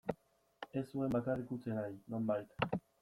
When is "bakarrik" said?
1.15-1.51